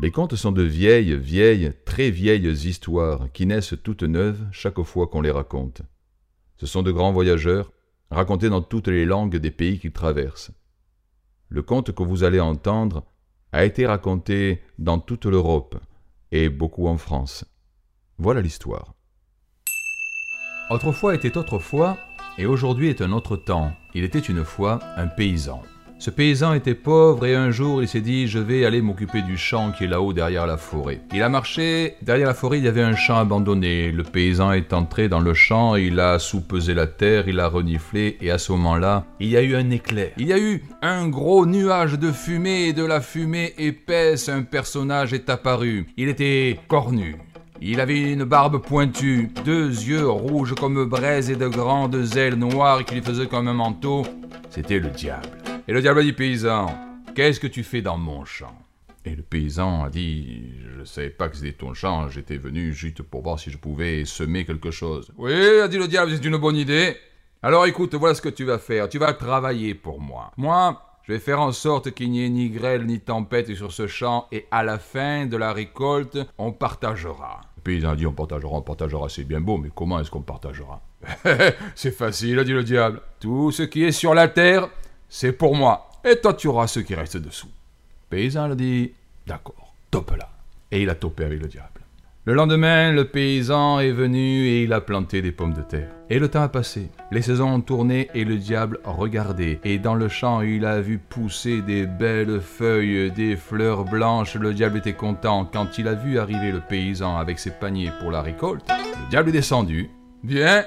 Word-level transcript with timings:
Les 0.00 0.12
contes 0.12 0.36
sont 0.36 0.52
de 0.52 0.62
vieilles, 0.62 1.16
vieilles, 1.16 1.72
très 1.84 2.10
vieilles 2.10 2.48
histoires 2.48 3.32
qui 3.32 3.46
naissent 3.46 3.74
toutes 3.82 4.04
neuves 4.04 4.46
chaque 4.52 4.80
fois 4.82 5.08
qu'on 5.08 5.22
les 5.22 5.32
raconte. 5.32 5.82
Ce 6.56 6.66
sont 6.66 6.84
de 6.84 6.92
grands 6.92 7.12
voyageurs, 7.12 7.72
racontés 8.08 8.48
dans 8.48 8.62
toutes 8.62 8.86
les 8.86 9.04
langues 9.04 9.36
des 9.36 9.50
pays 9.50 9.80
qu'ils 9.80 9.92
traversent. 9.92 10.52
Le 11.48 11.62
conte 11.62 11.92
que 11.92 12.04
vous 12.04 12.22
allez 12.22 12.38
entendre 12.38 13.02
a 13.50 13.64
été 13.64 13.86
raconté 13.86 14.62
dans 14.78 15.00
toute 15.00 15.26
l'Europe 15.26 15.76
et 16.30 16.48
beaucoup 16.48 16.86
en 16.86 16.96
France. 16.96 17.44
Voilà 18.18 18.40
l'histoire. 18.40 18.94
Autrefois 20.70 21.16
était 21.16 21.36
autrefois, 21.36 21.98
et 22.36 22.46
aujourd'hui 22.46 22.88
est 22.88 23.02
un 23.02 23.10
autre 23.10 23.36
temps. 23.36 23.72
Il 23.94 24.04
était 24.04 24.18
une 24.20 24.44
fois 24.44 24.78
un 24.96 25.08
paysan. 25.08 25.62
Ce 26.00 26.10
paysan 26.10 26.54
était 26.54 26.76
pauvre 26.76 27.26
et 27.26 27.34
un 27.34 27.50
jour 27.50 27.82
il 27.82 27.88
s'est 27.88 28.00
dit 28.00 28.28
je 28.28 28.38
vais 28.38 28.64
aller 28.64 28.80
m'occuper 28.80 29.20
du 29.20 29.36
champ 29.36 29.72
qui 29.72 29.82
est 29.82 29.88
là-haut 29.88 30.12
derrière 30.12 30.46
la 30.46 30.56
forêt. 30.56 31.00
Il 31.12 31.20
a 31.24 31.28
marché, 31.28 31.96
derrière 32.02 32.28
la 32.28 32.34
forêt 32.34 32.58
il 32.58 32.64
y 32.64 32.68
avait 32.68 32.82
un 32.82 32.94
champ 32.94 33.16
abandonné. 33.16 33.90
Le 33.90 34.04
paysan 34.04 34.52
est 34.52 34.72
entré 34.72 35.08
dans 35.08 35.18
le 35.18 35.34
champ, 35.34 35.74
il 35.74 35.98
a 35.98 36.20
soupesé 36.20 36.72
la 36.72 36.86
terre, 36.86 37.26
il 37.26 37.40
a 37.40 37.48
reniflé 37.48 38.16
et 38.20 38.30
à 38.30 38.38
ce 38.38 38.52
moment-là 38.52 39.06
il 39.18 39.28
y 39.28 39.36
a 39.36 39.42
eu 39.42 39.56
un 39.56 39.70
éclair. 39.70 40.12
Il 40.18 40.28
y 40.28 40.32
a 40.32 40.38
eu 40.38 40.62
un 40.82 41.08
gros 41.08 41.46
nuage 41.46 41.98
de 41.98 42.12
fumée 42.12 42.68
et 42.68 42.72
de 42.72 42.84
la 42.84 43.00
fumée 43.00 43.54
épaisse 43.58 44.28
un 44.28 44.42
personnage 44.42 45.12
est 45.12 45.28
apparu. 45.28 45.88
Il 45.96 46.08
était 46.08 46.60
cornu. 46.68 47.16
Il 47.60 47.80
avait 47.80 48.12
une 48.12 48.22
barbe 48.22 48.58
pointue, 48.58 49.30
deux 49.44 49.68
yeux 49.68 50.08
rouges 50.08 50.54
comme 50.54 50.84
braise 50.84 51.28
et 51.28 51.34
de 51.34 51.48
grandes 51.48 52.16
ailes 52.16 52.36
noires 52.36 52.84
qui 52.84 52.94
lui 52.94 53.02
faisaient 53.02 53.26
comme 53.26 53.48
un 53.48 53.52
manteau. 53.52 54.04
C'était 54.48 54.78
le 54.78 54.90
diable. 54.90 55.37
Et 55.70 55.72
le 55.74 55.82
diable 55.82 56.00
a 56.00 56.02
dit 56.02 56.14
Paysan, 56.14 56.66
qu'est-ce 57.14 57.38
que 57.38 57.46
tu 57.46 57.62
fais 57.62 57.82
dans 57.82 57.98
mon 57.98 58.24
champ? 58.24 58.56
Et 59.04 59.14
le 59.14 59.22
paysan 59.22 59.84
a 59.84 59.90
dit 59.90 60.54
Je 60.62 60.80
ne 60.80 60.84
savais 60.86 61.10
pas 61.10 61.28
que 61.28 61.36
c'était 61.36 61.52
ton 61.52 61.74
champ, 61.74 62.08
j'étais 62.08 62.38
venu 62.38 62.72
juste 62.72 63.02
pour 63.02 63.22
voir 63.22 63.38
si 63.38 63.50
je 63.50 63.58
pouvais 63.58 64.06
semer 64.06 64.46
quelque 64.46 64.70
chose. 64.70 65.12
Oui, 65.18 65.34
a 65.62 65.68
dit 65.68 65.76
le 65.76 65.86
diable, 65.86 66.10
c'est 66.10 66.24
une 66.24 66.38
bonne 66.38 66.56
idée. 66.56 66.96
Alors 67.42 67.66
écoute, 67.66 67.94
voilà 67.96 68.14
ce 68.14 68.22
que 68.22 68.30
tu 68.30 68.46
vas 68.46 68.58
faire. 68.58 68.88
Tu 68.88 68.98
vas 68.98 69.12
travailler 69.12 69.74
pour 69.74 70.00
moi. 70.00 70.32
Moi, 70.38 70.80
je 71.02 71.12
vais 71.12 71.18
faire 71.18 71.42
en 71.42 71.52
sorte 71.52 71.90
qu'il 71.90 72.12
n'y 72.12 72.24
ait 72.24 72.30
ni 72.30 72.48
grêle 72.48 72.86
ni 72.86 73.00
tempête 73.00 73.54
sur 73.54 73.70
ce 73.70 73.86
champ 73.86 74.26
et 74.32 74.46
à 74.50 74.64
la 74.64 74.78
fin 74.78 75.26
de 75.26 75.36
la 75.36 75.52
récolte, 75.52 76.16
on 76.38 76.52
partagera. 76.52 77.42
Le 77.58 77.62
paysan 77.62 77.90
a 77.90 77.96
dit 77.96 78.06
on 78.06 78.14
partagera, 78.14 78.56
on 78.56 78.62
partagera, 78.62 79.10
c'est 79.10 79.24
bien 79.24 79.42
beau, 79.42 79.58
mais 79.58 79.68
comment 79.74 80.00
est-ce 80.00 80.10
qu'on 80.10 80.22
partagera? 80.22 80.80
C'est 81.74 81.92
facile, 81.94 82.38
a 82.38 82.44
dit 82.44 82.52
le 82.52 82.64
diable. 82.64 83.00
Tout 83.20 83.52
ce 83.52 83.62
qui 83.62 83.84
est 83.84 83.92
sur 83.92 84.14
la 84.14 84.28
terre, 84.28 84.68
c'est 85.08 85.32
pour 85.32 85.54
moi. 85.54 85.90
Et 86.04 86.16
toi, 86.16 86.34
tu 86.34 86.48
auras 86.48 86.66
ce 86.66 86.80
qui 86.80 86.94
reste 86.94 87.16
dessous. 87.16 87.50
Paysan 88.10 88.50
a 88.50 88.54
dit 88.54 88.92
D'accord, 89.26 89.74
tope 89.90 90.16
là. 90.16 90.28
Et 90.70 90.82
il 90.82 90.90
a 90.90 90.94
topé 90.94 91.24
avec 91.24 91.40
le 91.40 91.48
diable. 91.48 91.80
Le 92.24 92.34
lendemain, 92.34 92.92
le 92.92 93.06
paysan 93.06 93.80
est 93.80 93.90
venu 93.90 94.46
et 94.46 94.64
il 94.64 94.72
a 94.74 94.82
planté 94.82 95.22
des 95.22 95.32
pommes 95.32 95.54
de 95.54 95.62
terre. 95.62 95.88
Et 96.10 96.18
le 96.18 96.28
temps 96.28 96.42
a 96.42 96.48
passé. 96.48 96.90
Les 97.10 97.22
saisons 97.22 97.54
ont 97.54 97.60
tourné 97.62 98.10
et 98.12 98.24
le 98.26 98.36
diable 98.36 98.80
regardait. 98.84 99.60
Et 99.64 99.78
dans 99.78 99.94
le 99.94 100.08
champ, 100.08 100.42
il 100.42 100.66
a 100.66 100.82
vu 100.82 100.98
pousser 100.98 101.62
des 101.62 101.86
belles 101.86 102.42
feuilles, 102.42 103.10
des 103.12 103.34
fleurs 103.34 103.84
blanches. 103.84 104.34
Le 104.34 104.52
diable 104.52 104.76
était 104.76 104.92
content 104.92 105.48
quand 105.50 105.78
il 105.78 105.88
a 105.88 105.94
vu 105.94 106.18
arriver 106.18 106.52
le 106.52 106.60
paysan 106.60 107.16
avec 107.16 107.38
ses 107.38 107.50
paniers 107.50 107.92
pour 107.98 108.10
la 108.10 108.20
récolte. 108.20 108.68
Le 108.68 109.08
diable 109.08 109.30
est 109.30 109.32
descendu. 109.32 109.88
Bien, 110.22 110.64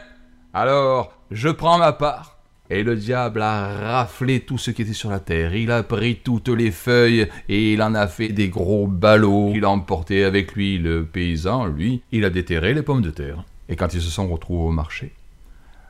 alors 0.55 1.13
je 1.29 1.49
prends 1.49 1.77
ma 1.77 1.93
part. 1.93 2.40
Et 2.73 2.83
le 2.83 2.95
diable 2.95 3.41
a 3.41 3.67
raflé 3.67 4.39
tout 4.39 4.57
ce 4.57 4.71
qui 4.71 4.83
était 4.83 4.93
sur 4.93 5.09
la 5.09 5.19
terre. 5.19 5.53
Il 5.55 5.71
a 5.71 5.83
pris 5.83 6.21
toutes 6.23 6.47
les 6.47 6.71
feuilles 6.71 7.27
et 7.49 7.73
il 7.73 7.81
en 7.81 7.93
a 7.95 8.07
fait 8.07 8.29
des 8.29 8.47
gros 8.47 8.87
ballots 8.87 9.51
qu'il 9.51 9.65
a 9.65 9.69
emportés 9.69 10.23
avec 10.23 10.53
lui. 10.53 10.77
Le 10.77 11.03
paysan, 11.03 11.65
lui, 11.65 12.01
il 12.13 12.23
a 12.23 12.29
déterré 12.29 12.73
les 12.73 12.81
pommes 12.81 13.01
de 13.01 13.09
terre. 13.09 13.43
Et 13.67 13.75
quand 13.75 13.93
ils 13.93 14.01
se 14.01 14.09
sont 14.09 14.29
retrouvés 14.29 14.69
au 14.69 14.71
marché, 14.71 15.11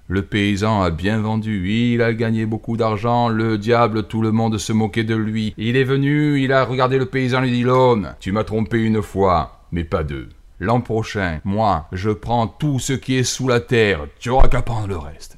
le 0.08 0.24
paysan 0.24 0.82
a 0.82 0.90
bien 0.90 1.20
vendu, 1.20 1.70
il 1.70 2.02
a 2.02 2.14
gagné 2.14 2.48
beaucoup 2.48 2.78
d'argent, 2.78 3.30
le 3.30 3.60
diable, 3.60 4.08
tout 4.08 4.24
le 4.24 4.32
monde 4.32 4.58
se 4.58 4.74
moquait 4.74 5.04
de 5.04 5.16
lui. 5.16 5.54
Il 5.58 5.78
est 5.78 5.84
venu, 5.84 6.42
il 6.42 6.52
a 6.52 6.66
regardé 6.66 6.98
le 6.98 7.06
paysan 7.06 7.42
lui 7.42 7.52
dit 7.52 7.62
L'homme, 7.62 8.16
tu 8.20 8.32
m'as 8.32 8.44
trompé 8.44 8.82
une 8.82 9.04
fois, 9.04 9.68
mais 9.72 9.84
pas 9.84 10.04
deux. 10.04 10.30
L'an 10.60 10.82
prochain, 10.82 11.42
moi, 11.44 11.88
je 11.92 12.10
prends 12.10 12.48
tout 12.48 12.80
ce 12.80 12.94
qui 12.94 13.18
est 13.18 13.24
sous 13.24 13.48
la 13.48 13.60
terre, 13.60 14.08
tu 14.20 14.32
auras 14.32 14.48
qu'à 14.48 14.64
prendre 14.64 14.88
le 14.88 14.98
reste. 14.98 15.38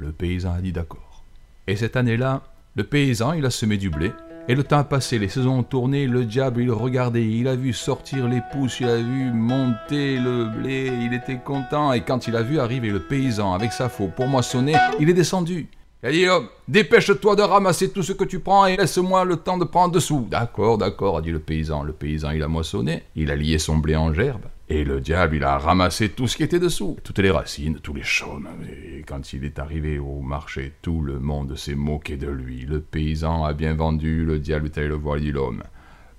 Le 0.00 0.12
paysan 0.12 0.54
a 0.54 0.62
dit 0.62 0.72
d'accord. 0.72 1.24
Et 1.66 1.76
cette 1.76 1.94
année-là, 1.94 2.42
le 2.74 2.84
paysan, 2.84 3.34
il 3.34 3.44
a 3.44 3.50
semé 3.50 3.76
du 3.76 3.90
blé. 3.90 4.12
Et 4.48 4.54
le 4.54 4.64
temps 4.64 4.78
a 4.78 4.84
passé, 4.84 5.18
les 5.18 5.28
saisons 5.28 5.58
ont 5.58 5.62
tourné, 5.62 6.06
le 6.06 6.24
diable, 6.24 6.62
il 6.62 6.70
regardait, 6.70 7.28
il 7.28 7.46
a 7.46 7.54
vu 7.54 7.74
sortir 7.74 8.26
les 8.26 8.40
pousses, 8.50 8.80
il 8.80 8.88
a 8.88 8.96
vu 8.96 9.30
monter 9.30 10.18
le 10.18 10.46
blé, 10.46 10.90
il 11.02 11.12
était 11.12 11.38
content. 11.38 11.92
Et 11.92 12.00
quand 12.00 12.26
il 12.26 12.34
a 12.34 12.42
vu 12.42 12.58
arriver 12.58 12.88
le 12.88 13.00
paysan 13.00 13.52
avec 13.52 13.72
sa 13.72 13.90
faux 13.90 14.08
pour 14.08 14.26
moissonner, 14.26 14.74
il 14.98 15.10
est 15.10 15.14
descendu. 15.14 15.68
Il 16.02 16.08
a 16.08 16.12
dit, 16.12 16.26
oh, 16.30 16.44
dépêche-toi 16.66 17.36
de 17.36 17.42
ramasser 17.42 17.90
tout 17.90 18.02
ce 18.02 18.14
que 18.14 18.24
tu 18.24 18.40
prends 18.40 18.64
et 18.64 18.78
laisse-moi 18.78 19.26
le 19.26 19.36
temps 19.36 19.58
de 19.58 19.66
prendre 19.66 19.92
dessous. 19.92 20.26
D'accord, 20.30 20.78
d'accord, 20.78 21.18
a 21.18 21.20
dit 21.20 21.30
le 21.30 21.40
paysan. 21.40 21.82
Le 21.82 21.92
paysan, 21.92 22.30
il 22.30 22.42
a 22.42 22.48
moissonné, 22.48 23.02
il 23.16 23.30
a 23.30 23.36
lié 23.36 23.58
son 23.58 23.76
blé 23.76 23.96
en 23.96 24.14
gerbe. 24.14 24.46
Et 24.72 24.84
le 24.84 25.00
diable, 25.00 25.34
il 25.34 25.42
a 25.42 25.58
ramassé 25.58 26.10
tout 26.10 26.28
ce 26.28 26.36
qui 26.36 26.44
était 26.44 26.60
dessous, 26.60 26.96
toutes 27.02 27.18
les 27.18 27.32
racines, 27.32 27.80
tous 27.80 27.92
les 27.92 28.04
chaumes. 28.04 28.48
Et 28.62 29.02
quand 29.02 29.32
il 29.32 29.44
est 29.44 29.58
arrivé 29.58 29.98
au 29.98 30.20
marché, 30.20 30.74
tout 30.80 31.00
le 31.00 31.18
monde 31.18 31.56
s'est 31.56 31.74
moqué 31.74 32.16
de 32.16 32.28
lui. 32.28 32.60
Le 32.66 32.80
paysan 32.80 33.42
a 33.42 33.52
bien 33.52 33.74
vendu, 33.74 34.24
le 34.24 34.38
diable 34.38 34.66
est 34.66 34.78
allé 34.78 34.86
le 34.86 34.94
voir, 34.94 35.18
dit 35.18 35.32
l'homme. 35.32 35.64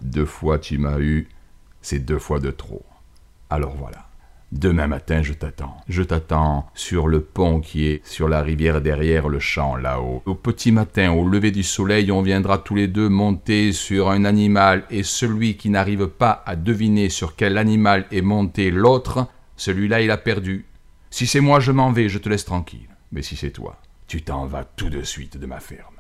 Deux 0.02 0.26
fois 0.26 0.60
tu 0.60 0.78
m'as 0.78 1.00
eu, 1.00 1.30
c'est 1.82 2.00
deux 2.00 2.20
fois 2.20 2.42
de 2.42 2.52
trop. 2.52 2.84
Alors 3.50 3.78
voilà. 3.78 4.11
Demain 4.52 4.88
matin, 4.88 5.24
je 5.24 5.32
t'attends. 5.32 5.78
Je 5.88 6.04
t'attends 6.04 6.70
sur 6.76 7.08
le 7.08 7.22
pont 7.22 7.62
qui 7.62 7.86
est 7.86 8.06
sur 8.06 8.28
la 8.28 8.42
rivière 8.42 8.82
derrière 8.82 9.30
le 9.30 9.40
champ 9.40 9.78
là-haut. 9.78 10.22
Au 10.26 10.36
petit 10.36 10.74
matin, 10.74 11.14
au 11.14 11.26
lever 11.26 11.52
du 11.52 11.64
soleil, 11.64 12.12
on 12.12 12.22
viendra 12.22 12.58
tous 12.58 12.76
les 12.76 12.90
deux 12.90 13.08
monter 13.08 13.72
sur 13.72 14.10
un 14.10 14.26
animal 14.26 14.84
et 14.90 15.04
celui 15.04 15.56
qui 15.56 15.70
n'arrive 15.70 16.08
pas 16.08 16.44
à 16.46 16.58
deviner 16.58 17.08
sur 17.08 17.38
quel 17.38 17.58
animal 17.58 18.06
est 18.12 18.22
monté 18.22 18.72
l'autre, 18.72 19.28
celui-là 19.56 20.02
il 20.02 20.12
a 20.12 20.18
perdu. 20.18 20.66
Si 21.10 21.28
c'est 21.28 21.40
moi, 21.40 21.62
je 21.62 21.72
m'en 21.72 21.94
vais, 21.94 22.10
je 22.10 22.18
te 22.18 22.28
laisse 22.28 22.46
tranquille. 22.46 22.90
Mais 23.14 23.22
si 23.22 23.38
c'est 23.38 23.52
toi, 23.52 23.80
tu 24.08 24.22
t'en 24.22 24.46
vas 24.46 24.66
tout 24.66 24.90
de 24.90 25.02
suite 25.02 25.38
de 25.38 25.46
ma 25.46 25.62
ferme. 25.62 25.96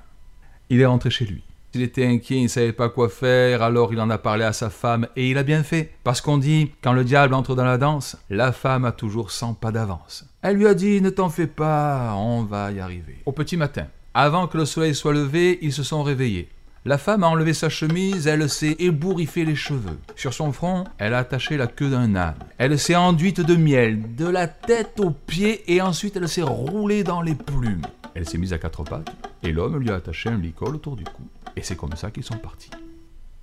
Il 0.69 0.81
est 0.81 0.85
rentré 0.85 1.09
chez 1.09 1.25
lui. 1.25 1.43
Il 1.73 1.81
était 1.81 2.05
inquiet, 2.05 2.37
il 2.37 2.43
ne 2.43 2.47
savait 2.49 2.73
pas 2.73 2.89
quoi 2.89 3.07
faire, 3.07 3.61
alors 3.61 3.93
il 3.93 4.01
en 4.01 4.09
a 4.09 4.17
parlé 4.17 4.43
à 4.43 4.51
sa 4.51 4.69
femme, 4.69 5.07
et 5.15 5.29
il 5.29 5.37
a 5.37 5.43
bien 5.43 5.63
fait, 5.63 5.93
parce 6.03 6.19
qu'on 6.19 6.37
dit, 6.37 6.71
quand 6.81 6.91
le 6.91 7.05
diable 7.05 7.33
entre 7.33 7.55
dans 7.55 7.63
la 7.63 7.77
danse, 7.77 8.17
la 8.29 8.51
femme 8.51 8.83
a 8.83 8.91
toujours 8.91 9.31
100 9.31 9.53
pas 9.53 9.71
d'avance. 9.71 10.25
Elle 10.41 10.57
lui 10.57 10.67
a 10.67 10.73
dit, 10.73 10.99
ne 10.99 11.09
t'en 11.09 11.29
fais 11.29 11.47
pas, 11.47 12.13
on 12.15 12.43
va 12.43 12.71
y 12.71 12.81
arriver. 12.81 13.19
Au 13.25 13.31
petit 13.31 13.55
matin, 13.55 13.87
avant 14.13 14.47
que 14.47 14.57
le 14.57 14.65
soleil 14.65 14.93
soit 14.93 15.13
levé, 15.13 15.59
ils 15.61 15.71
se 15.71 15.83
sont 15.83 16.03
réveillés. 16.03 16.49
La 16.83 16.97
femme 16.97 17.23
a 17.23 17.27
enlevé 17.27 17.53
sa 17.53 17.69
chemise, 17.69 18.25
elle 18.25 18.49
s'est 18.49 18.75
ébouriffé 18.79 19.45
les 19.45 19.55
cheveux. 19.55 19.99
Sur 20.15 20.33
son 20.33 20.51
front, 20.51 20.83
elle 20.97 21.13
a 21.13 21.19
attaché 21.19 21.55
la 21.55 21.67
queue 21.67 21.91
d'un 21.91 22.15
âne. 22.15 22.33
Elle 22.57 22.79
s'est 22.79 22.95
enduite 22.95 23.39
de 23.39 23.55
miel, 23.55 24.15
de 24.15 24.27
la 24.27 24.47
tête 24.47 24.99
aux 24.99 25.11
pieds, 25.11 25.63
et 25.71 25.79
ensuite 25.79 26.17
elle 26.17 26.27
s'est 26.27 26.41
roulée 26.41 27.03
dans 27.03 27.21
les 27.21 27.35
plumes. 27.35 27.83
Elle 28.15 28.27
s'est 28.27 28.37
mise 28.37 28.53
à 28.53 28.57
quatre 28.57 28.83
pattes, 28.83 29.11
et 29.43 29.51
l'homme 29.51 29.77
lui 29.77 29.89
a 29.89 29.95
attaché 29.95 30.29
un 30.29 30.37
licol 30.37 30.75
autour 30.75 30.95
du 30.95 31.03
cou. 31.03 31.23
Et 31.55 31.61
c'est 31.61 31.75
comme 31.75 31.95
ça 31.95 32.11
qu'ils 32.11 32.23
sont 32.23 32.37
partis. 32.37 32.69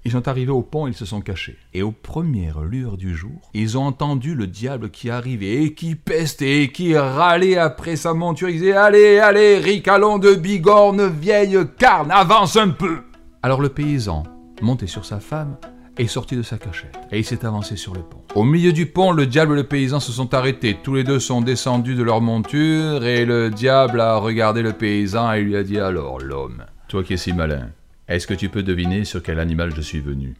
Ils 0.04 0.12
sont 0.12 0.28
arrivés 0.28 0.52
au 0.52 0.62
pont, 0.62 0.86
ils 0.86 0.94
se 0.94 1.04
sont 1.04 1.20
cachés. 1.20 1.58
Et 1.74 1.82
aux 1.82 1.92
premières 1.92 2.62
lueurs 2.62 2.96
du 2.96 3.14
jour, 3.14 3.50
ils 3.52 3.76
ont 3.76 3.84
entendu 3.84 4.34
le 4.34 4.46
diable 4.46 4.90
qui 4.90 5.10
arrivait 5.10 5.64
et 5.64 5.74
qui 5.74 5.96
pestait 5.96 6.62
et 6.62 6.72
qui 6.72 6.96
râlait 6.96 7.58
après 7.58 7.96
sa 7.96 8.14
monture. 8.14 8.48
Il 8.48 8.58
disait 8.58 8.72
Allez, 8.72 9.18
allez, 9.18 9.58
ricalon 9.58 10.18
de 10.18 10.34
bigorne, 10.34 11.08
vieille 11.08 11.58
carne, 11.78 12.10
avance 12.10 12.56
un 12.56 12.70
peu 12.70 13.00
Alors 13.42 13.60
le 13.60 13.68
paysan, 13.68 14.22
monté 14.62 14.86
sur 14.86 15.04
sa 15.04 15.20
femme, 15.20 15.56
est 15.98 16.06
sorti 16.06 16.36
de 16.36 16.42
sa 16.42 16.58
cachette 16.58 16.96
et 17.10 17.18
il 17.18 17.24
s'est 17.24 17.44
avancé 17.44 17.76
sur 17.76 17.94
le 17.94 18.00
pont. 18.00 18.22
Au 18.34 18.44
milieu 18.44 18.72
du 18.72 18.86
pont, 18.86 19.12
le 19.12 19.26
diable 19.26 19.54
et 19.54 19.56
le 19.56 19.64
paysan 19.64 20.00
se 20.00 20.12
sont 20.12 20.32
arrêtés. 20.34 20.78
Tous 20.82 20.94
les 20.94 21.04
deux 21.04 21.18
sont 21.20 21.40
descendus 21.40 21.94
de 21.94 22.02
leur 22.02 22.20
monture 22.20 23.04
et 23.04 23.24
le 23.24 23.50
diable 23.50 24.00
a 24.00 24.16
regardé 24.16 24.62
le 24.62 24.72
paysan 24.72 25.32
et 25.32 25.42
lui 25.42 25.56
a 25.56 25.62
dit 25.62 25.78
Alors, 25.78 26.18
l'homme, 26.18 26.64
toi 26.88 27.02
qui 27.02 27.14
es 27.14 27.16
si 27.16 27.32
malin, 27.32 27.70
est-ce 28.08 28.26
que 28.26 28.34
tu 28.34 28.48
peux 28.48 28.62
deviner 28.62 29.04
sur 29.04 29.22
quel 29.22 29.38
animal 29.38 29.74
je 29.74 29.80
suis 29.80 30.00
venu? 30.00 30.36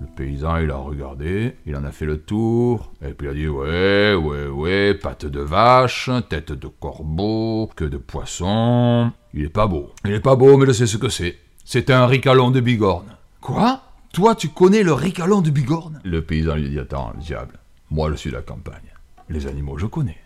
Le 0.00 0.06
paysan, 0.06 0.58
il 0.58 0.70
a 0.70 0.76
regardé, 0.76 1.54
il 1.64 1.74
en 1.74 1.84
a 1.84 1.90
fait 1.90 2.04
le 2.04 2.18
tour, 2.18 2.92
et 3.02 3.14
puis 3.14 3.28
il 3.28 3.30
a 3.30 3.34
dit 3.34 3.48
Ouais, 3.48 4.14
ouais, 4.14 4.46
ouais, 4.46 4.94
patte 4.94 5.24
de 5.24 5.40
vache, 5.40 6.10
tête 6.28 6.52
de 6.52 6.66
corbeau, 6.66 7.70
queue 7.74 7.88
de 7.88 7.96
poisson. 7.96 9.10
Il 9.32 9.44
est 9.44 9.48
pas 9.48 9.66
beau. 9.66 9.90
Il 10.04 10.12
est 10.12 10.20
pas 10.20 10.36
beau, 10.36 10.58
mais 10.58 10.66
je 10.66 10.72
sais 10.72 10.86
ce 10.86 10.98
que 10.98 11.08
c'est. 11.08 11.38
C'est 11.64 11.90
un 11.90 12.06
ricalon 12.06 12.50
de 12.50 12.60
bigorne. 12.60 13.16
Quoi? 13.40 13.80
Toi, 14.16 14.34
tu 14.34 14.48
connais 14.48 14.82
le 14.82 14.94
ricalon 14.94 15.42
de 15.42 15.50
bigorne 15.50 16.00
Le 16.02 16.22
paysan 16.22 16.54
lui 16.54 16.70
dit 16.70 16.78
Attends, 16.78 17.12
le 17.14 17.22
diable, 17.22 17.58
moi 17.90 18.10
je 18.10 18.16
suis 18.16 18.30
la 18.30 18.40
campagne. 18.40 18.94
Les 19.28 19.46
animaux, 19.46 19.76
je 19.76 19.84
connais. 19.84 20.16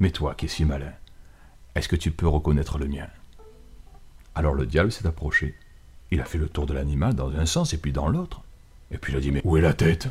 Mais 0.00 0.10
toi 0.10 0.34
qui 0.34 0.46
es 0.46 0.48
si 0.48 0.64
malin, 0.64 0.90
est-ce 1.76 1.88
que 1.88 1.94
tu 1.94 2.10
peux 2.10 2.26
reconnaître 2.26 2.76
le 2.76 2.88
mien? 2.88 3.06
Alors 4.34 4.54
le 4.54 4.66
diable 4.66 4.90
s'est 4.90 5.06
approché. 5.06 5.54
Il 6.10 6.20
a 6.20 6.24
fait 6.24 6.38
le 6.38 6.48
tour 6.48 6.66
de 6.66 6.74
l'animal 6.74 7.14
dans 7.14 7.30
un 7.30 7.46
sens 7.46 7.72
et 7.72 7.78
puis 7.78 7.92
dans 7.92 8.08
l'autre. 8.08 8.42
Et 8.90 8.98
puis 8.98 9.12
il 9.12 9.16
a 9.16 9.20
dit 9.20 9.30
Mais 9.30 9.42
où 9.44 9.56
est 9.56 9.60
la 9.60 9.74
tête? 9.74 10.08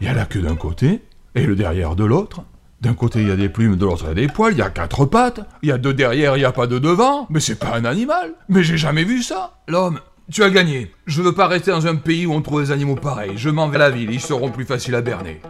Il 0.00 0.06
y 0.06 0.08
a 0.08 0.14
la 0.14 0.24
queue 0.24 0.40
d'un 0.40 0.56
côté 0.56 1.02
et 1.34 1.44
le 1.44 1.54
derrière 1.54 1.94
de 1.94 2.04
l'autre. 2.04 2.42
D'un 2.80 2.94
côté 2.94 3.20
il 3.20 3.28
y 3.28 3.32
a 3.32 3.36
des 3.36 3.50
plumes, 3.50 3.76
de 3.76 3.84
l'autre 3.84 4.04
il 4.06 4.08
y 4.08 4.10
a 4.12 4.26
des 4.26 4.28
poils, 4.28 4.54
il 4.54 4.60
y 4.60 4.62
a 4.62 4.70
quatre 4.70 5.04
pattes, 5.04 5.40
il 5.62 5.68
y 5.68 5.72
a 5.72 5.78
deux 5.78 5.92
derrière, 5.92 6.38
il 6.38 6.40
n'y 6.40 6.46
a 6.46 6.52
pas 6.52 6.66
de 6.66 6.78
devant. 6.78 7.26
Mais 7.28 7.40
c'est 7.40 7.58
pas 7.58 7.76
un 7.76 7.84
animal 7.84 8.32
Mais 8.48 8.62
j'ai 8.64 8.78
jamais 8.78 9.04
vu 9.04 9.22
ça 9.22 9.58
L'homme, 9.68 10.00
tu 10.32 10.42
as 10.42 10.50
gagné. 10.50 10.90
Je 11.06 11.20
veux 11.20 11.34
pas 11.34 11.46
rester 11.46 11.70
dans 11.70 11.86
un 11.86 11.96
pays 11.96 12.24
où 12.24 12.32
on 12.32 12.40
trouve 12.40 12.62
des 12.62 12.72
animaux 12.72 12.96
pareils. 12.96 13.36
Je 13.36 13.50
m'en 13.50 13.68
vais 13.68 13.76
à 13.76 13.80
la 13.80 13.90
ville, 13.90 14.10
ils 14.10 14.20
seront 14.20 14.50
plus 14.50 14.64
faciles 14.64 14.94
à 14.94 15.02
berner. 15.02 15.42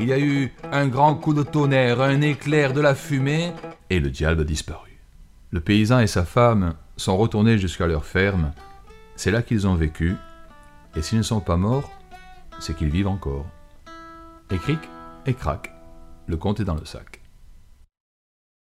Il 0.00 0.08
y 0.08 0.12
a 0.12 0.18
eu 0.18 0.52
un 0.72 0.88
grand 0.88 1.14
coup 1.14 1.34
de 1.34 1.42
tonnerre, 1.42 2.00
un 2.00 2.22
éclair 2.22 2.72
de 2.72 2.80
la 2.80 2.94
fumée, 2.94 3.52
et 3.90 4.00
le 4.00 4.10
diable 4.10 4.40
a 4.40 4.44
disparu. 4.44 4.98
Le 5.50 5.60
paysan 5.60 6.00
et 6.00 6.06
sa 6.06 6.24
femme 6.24 6.74
sont 6.96 7.16
retournés 7.16 7.58
jusqu'à 7.58 7.86
leur 7.86 8.04
ferme. 8.04 8.52
C'est 9.16 9.30
là 9.30 9.42
qu'ils 9.42 9.66
ont 9.66 9.74
vécu, 9.74 10.14
et 10.96 11.02
s'ils 11.02 11.18
ne 11.18 11.22
sont 11.22 11.40
pas 11.40 11.56
morts, 11.56 11.90
c'est 12.60 12.76
qu'ils 12.76 12.90
vivent 12.90 13.08
encore. 13.08 13.46
Et 14.50 14.56
cric 14.56 14.80
et 15.26 15.34
crac, 15.34 15.70
le 16.26 16.36
compte 16.36 16.60
est 16.60 16.64
dans 16.64 16.74
le 16.74 16.84
sac. 16.86 17.17